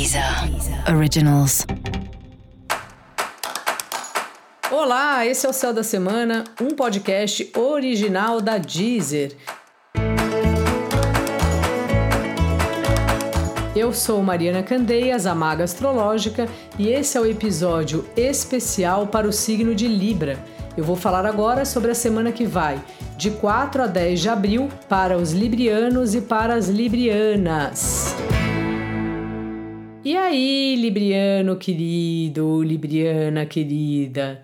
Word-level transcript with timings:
Deezer 0.00 0.24
Originals. 0.96 1.66
Olá, 4.70 5.26
esse 5.26 5.44
é 5.44 5.50
o 5.50 5.52
Céu 5.52 5.74
da 5.74 5.82
Semana, 5.82 6.44
um 6.58 6.70
podcast 6.70 7.52
original 7.54 8.40
da 8.40 8.56
Deezer. 8.56 9.36
Eu 13.76 13.92
sou 13.92 14.22
Mariana 14.22 14.62
Candeias, 14.62 15.26
a 15.26 15.34
Maga 15.34 15.64
Astrológica, 15.64 16.48
e 16.78 16.88
esse 16.88 17.18
é 17.18 17.20
o 17.20 17.26
episódio 17.26 18.08
especial 18.16 19.06
para 19.06 19.28
o 19.28 19.32
signo 19.34 19.74
de 19.74 19.86
Libra. 19.86 20.42
Eu 20.78 20.84
vou 20.84 20.96
falar 20.96 21.26
agora 21.26 21.66
sobre 21.66 21.90
a 21.90 21.94
semana 21.94 22.32
que 22.32 22.46
vai, 22.46 22.82
de 23.18 23.32
4 23.32 23.82
a 23.82 23.86
10 23.86 24.18
de 24.18 24.28
abril, 24.30 24.70
para 24.88 25.18
os 25.18 25.32
librianos 25.32 26.14
e 26.14 26.22
para 26.22 26.54
as 26.54 26.68
librianas. 26.68 28.16
E 30.02 30.16
aí, 30.16 30.76
Libriano 30.76 31.56
querido, 31.56 32.62
Libriana 32.62 33.44
querida, 33.44 34.42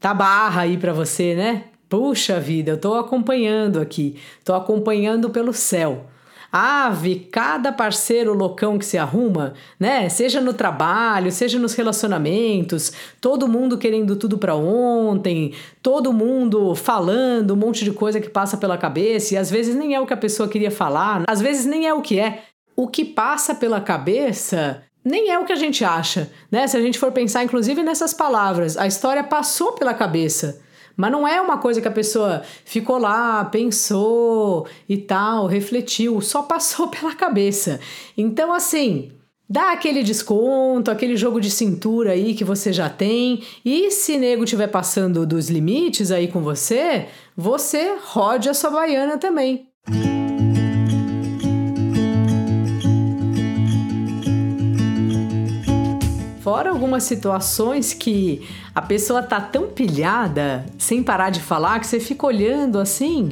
tá 0.00 0.14
barra 0.14 0.62
aí 0.62 0.78
para 0.78 0.94
você, 0.94 1.34
né? 1.34 1.64
Puxa 1.90 2.40
vida, 2.40 2.70
eu 2.70 2.80
tô 2.80 2.94
acompanhando 2.94 3.78
aqui, 3.80 4.16
tô 4.42 4.54
acompanhando 4.54 5.28
pelo 5.28 5.52
céu. 5.52 6.06
Ave, 6.50 7.16
cada 7.30 7.70
parceiro 7.70 8.32
loucão 8.32 8.78
que 8.78 8.86
se 8.86 8.96
arruma, 8.96 9.52
né? 9.78 10.08
Seja 10.08 10.40
no 10.40 10.54
trabalho, 10.54 11.30
seja 11.30 11.58
nos 11.58 11.74
relacionamentos, 11.74 12.90
todo 13.20 13.46
mundo 13.46 13.76
querendo 13.76 14.16
tudo 14.16 14.38
para 14.38 14.54
ontem, 14.54 15.52
todo 15.82 16.14
mundo 16.14 16.74
falando 16.74 17.52
um 17.52 17.56
monte 17.56 17.84
de 17.84 17.92
coisa 17.92 18.22
que 18.22 18.30
passa 18.30 18.56
pela 18.56 18.78
cabeça 18.78 19.34
e 19.34 19.36
às 19.36 19.50
vezes 19.50 19.74
nem 19.74 19.94
é 19.94 20.00
o 20.00 20.06
que 20.06 20.14
a 20.14 20.16
pessoa 20.16 20.48
queria 20.48 20.70
falar, 20.70 21.24
às 21.28 21.42
vezes 21.42 21.66
nem 21.66 21.86
é 21.86 21.92
o 21.92 22.00
que 22.00 22.18
é. 22.18 22.44
O 22.74 22.88
que 22.88 23.04
passa 23.04 23.54
pela 23.54 23.80
cabeça 23.80 24.82
nem 25.04 25.30
é 25.30 25.38
o 25.38 25.44
que 25.44 25.52
a 25.52 25.56
gente 25.56 25.84
acha, 25.84 26.30
né? 26.50 26.66
Se 26.66 26.76
a 26.76 26.80
gente 26.80 26.98
for 26.98 27.12
pensar, 27.12 27.44
inclusive, 27.44 27.82
nessas 27.82 28.14
palavras, 28.14 28.76
a 28.76 28.86
história 28.86 29.22
passou 29.22 29.72
pela 29.72 29.92
cabeça. 29.92 30.62
Mas 30.96 31.12
não 31.12 31.26
é 31.26 31.40
uma 31.40 31.58
coisa 31.58 31.80
que 31.80 31.88
a 31.88 31.92
pessoa 31.92 32.42
ficou 32.64 32.98
lá, 32.98 33.44
pensou 33.44 34.66
e 34.88 34.96
tal, 34.96 35.46
refletiu, 35.46 36.20
só 36.20 36.42
passou 36.42 36.88
pela 36.88 37.14
cabeça. 37.14 37.80
Então, 38.16 38.52
assim, 38.52 39.12
dá 39.48 39.72
aquele 39.72 40.02
desconto, 40.02 40.90
aquele 40.90 41.16
jogo 41.16 41.40
de 41.40 41.50
cintura 41.50 42.12
aí 42.12 42.34
que 42.34 42.44
você 42.44 42.72
já 42.72 42.88
tem, 42.88 43.42
e 43.64 43.90
se 43.90 44.16
nego 44.16 44.44
estiver 44.44 44.68
passando 44.68 45.26
dos 45.26 45.50
limites 45.50 46.10
aí 46.10 46.28
com 46.28 46.40
você, 46.40 47.08
você 47.36 47.96
rode 48.04 48.48
a 48.48 48.54
sua 48.54 48.70
baiana 48.70 49.18
também. 49.18 49.73
Fora 56.44 56.68
algumas 56.68 57.04
situações 57.04 57.94
que 57.94 58.46
a 58.74 58.82
pessoa 58.82 59.22
tá 59.22 59.40
tão 59.40 59.68
pilhada, 59.68 60.66
sem 60.76 61.02
parar 61.02 61.30
de 61.30 61.40
falar, 61.40 61.80
que 61.80 61.86
você 61.86 61.98
fica 61.98 62.26
olhando 62.26 62.78
assim 62.78 63.30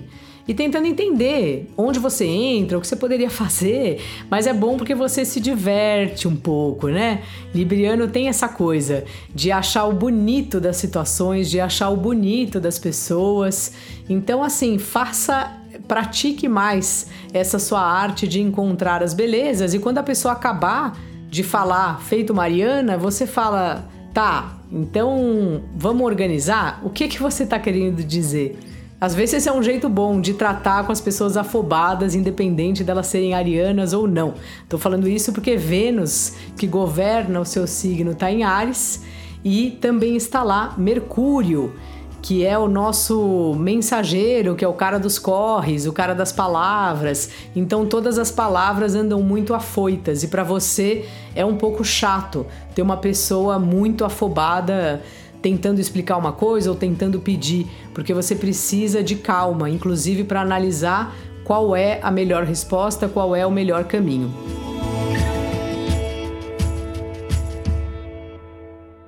e 0.48 0.54
tentando 0.54 0.86
entender 0.86 1.70
onde 1.76 1.98
você 1.98 2.24
entra, 2.24 2.78
o 2.78 2.80
que 2.80 2.86
você 2.86 2.96
poderia 2.96 3.28
fazer, 3.28 4.00
mas 4.30 4.46
é 4.46 4.54
bom 4.54 4.78
porque 4.78 4.94
você 4.94 5.26
se 5.26 5.40
diverte 5.40 6.26
um 6.26 6.34
pouco, 6.34 6.88
né? 6.88 7.20
Libriano 7.54 8.08
tem 8.08 8.28
essa 8.28 8.48
coisa 8.48 9.04
de 9.34 9.52
achar 9.52 9.84
o 9.84 9.92
bonito 9.92 10.58
das 10.58 10.78
situações, 10.78 11.50
de 11.50 11.60
achar 11.60 11.90
o 11.90 11.96
bonito 11.98 12.58
das 12.58 12.78
pessoas. 12.78 13.74
Então, 14.08 14.42
assim, 14.42 14.78
faça 14.78 15.52
pratique 15.86 16.48
mais 16.48 17.08
essa 17.34 17.58
sua 17.58 17.82
arte 17.82 18.26
de 18.26 18.40
encontrar 18.40 19.02
as 19.02 19.12
belezas 19.12 19.74
e 19.74 19.78
quando 19.78 19.98
a 19.98 20.02
pessoa 20.02 20.32
acabar 20.32 20.96
de 21.32 21.42
falar 21.42 21.98
feito 22.02 22.34
Mariana, 22.34 22.98
você 22.98 23.26
fala, 23.26 23.88
tá, 24.12 24.58
então 24.70 25.62
vamos 25.74 26.04
organizar? 26.04 26.82
O 26.84 26.90
que, 26.90 27.08
que 27.08 27.18
você 27.18 27.44
está 27.44 27.58
querendo 27.58 28.04
dizer? 28.04 28.58
Às 29.00 29.14
vezes 29.14 29.36
esse 29.36 29.48
é 29.48 29.52
um 29.52 29.62
jeito 29.62 29.88
bom 29.88 30.20
de 30.20 30.34
tratar 30.34 30.84
com 30.84 30.92
as 30.92 31.00
pessoas 31.00 31.38
afobadas, 31.38 32.14
independente 32.14 32.84
delas 32.84 33.06
serem 33.06 33.32
arianas 33.32 33.94
ou 33.94 34.06
não. 34.06 34.34
Estou 34.62 34.78
falando 34.78 35.08
isso 35.08 35.32
porque 35.32 35.56
Vênus, 35.56 36.34
que 36.54 36.66
governa 36.66 37.40
o 37.40 37.46
seu 37.46 37.66
signo, 37.66 38.10
está 38.10 38.30
em 38.30 38.42
Ares 38.42 39.02
e 39.42 39.70
também 39.80 40.14
está 40.16 40.42
lá 40.42 40.74
Mercúrio, 40.76 41.74
que 42.22 42.46
é 42.46 42.56
o 42.56 42.68
nosso 42.68 43.54
mensageiro, 43.58 44.54
que 44.54 44.64
é 44.64 44.68
o 44.68 44.72
cara 44.72 44.96
dos 44.96 45.18
corres, 45.18 45.86
o 45.86 45.92
cara 45.92 46.14
das 46.14 46.30
palavras. 46.30 47.30
Então 47.54 47.84
todas 47.84 48.16
as 48.16 48.30
palavras 48.30 48.94
andam 48.94 49.20
muito 49.20 49.52
afoitas 49.52 50.22
e 50.22 50.28
para 50.28 50.44
você 50.44 51.04
é 51.34 51.44
um 51.44 51.56
pouco 51.56 51.84
chato 51.84 52.46
ter 52.74 52.80
uma 52.80 52.96
pessoa 52.96 53.58
muito 53.58 54.04
afobada 54.04 55.02
tentando 55.42 55.80
explicar 55.80 56.16
uma 56.16 56.32
coisa 56.32 56.70
ou 56.70 56.76
tentando 56.76 57.18
pedir, 57.18 57.66
porque 57.92 58.14
você 58.14 58.36
precisa 58.36 59.02
de 59.02 59.16
calma, 59.16 59.68
inclusive 59.68 60.22
para 60.22 60.40
analisar 60.40 61.12
qual 61.42 61.74
é 61.74 61.98
a 62.00 62.12
melhor 62.12 62.44
resposta, 62.44 63.08
qual 63.08 63.34
é 63.34 63.44
o 63.44 63.50
melhor 63.50 63.82
caminho. 63.84 64.61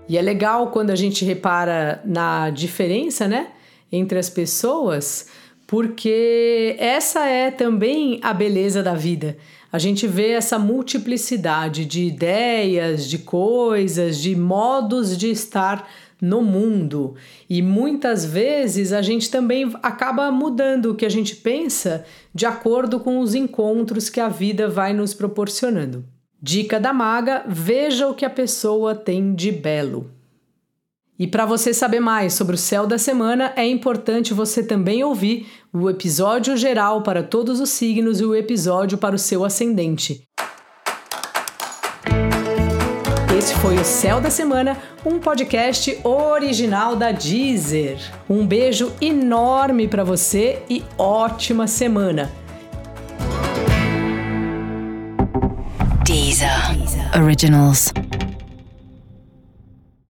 E 0.08 0.18
é 0.18 0.22
legal 0.22 0.70
quando 0.70 0.90
a 0.90 0.96
gente 0.96 1.24
repara 1.24 2.02
na 2.04 2.50
diferença, 2.50 3.26
né, 3.26 3.48
entre 3.90 4.18
as 4.18 4.28
pessoas, 4.28 5.28
porque 5.66 6.76
essa 6.78 7.26
é 7.26 7.50
também 7.50 8.20
a 8.22 8.34
beleza 8.34 8.82
da 8.82 8.94
vida. 8.94 9.36
A 9.72 9.78
gente 9.78 10.06
vê 10.06 10.32
essa 10.32 10.58
multiplicidade 10.58 11.84
de 11.84 12.04
ideias, 12.04 13.08
de 13.08 13.18
coisas, 13.18 14.18
de 14.18 14.36
modos 14.36 15.16
de 15.16 15.30
estar 15.30 15.88
no 16.20 16.42
mundo. 16.42 17.16
E 17.48 17.60
muitas 17.60 18.24
vezes 18.24 18.92
a 18.92 19.02
gente 19.02 19.30
também 19.30 19.74
acaba 19.82 20.30
mudando 20.30 20.90
o 20.90 20.94
que 20.94 21.04
a 21.04 21.08
gente 21.08 21.36
pensa 21.36 22.04
de 22.32 22.46
acordo 22.46 23.00
com 23.00 23.18
os 23.20 23.34
encontros 23.34 24.08
que 24.08 24.20
a 24.20 24.28
vida 24.28 24.68
vai 24.68 24.92
nos 24.92 25.12
proporcionando. 25.12 26.04
Dica 26.46 26.78
da 26.78 26.92
maga: 26.92 27.42
veja 27.48 28.06
o 28.06 28.12
que 28.12 28.22
a 28.22 28.28
pessoa 28.28 28.94
tem 28.94 29.34
de 29.34 29.50
belo. 29.50 30.10
E 31.18 31.26
para 31.26 31.46
você 31.46 31.72
saber 31.72 32.00
mais 32.00 32.34
sobre 32.34 32.54
o 32.54 32.58
céu 32.58 32.86
da 32.86 32.98
semana, 32.98 33.54
é 33.56 33.66
importante 33.66 34.34
você 34.34 34.62
também 34.62 35.02
ouvir 35.02 35.46
o 35.72 35.88
episódio 35.88 36.54
geral 36.54 37.02
para 37.02 37.22
todos 37.22 37.60
os 37.60 37.70
signos 37.70 38.20
e 38.20 38.26
o 38.26 38.34
episódio 38.34 38.98
para 38.98 39.14
o 39.14 39.18
seu 39.18 39.42
ascendente. 39.42 40.28
Esse 43.38 43.54
foi 43.54 43.76
o 43.76 43.84
Céu 43.84 44.20
da 44.20 44.28
Semana, 44.28 44.76
um 45.02 45.18
podcast 45.18 45.98
original 46.04 46.94
da 46.94 47.10
Deezer. 47.10 47.96
Um 48.28 48.46
beijo 48.46 48.92
enorme 49.00 49.88
para 49.88 50.04
você 50.04 50.62
e 50.68 50.84
ótima 50.98 51.66
semana. 51.66 52.43
Originals. 57.14 57.92